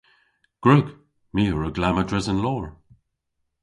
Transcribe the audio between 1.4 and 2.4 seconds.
a wrug lamma dres an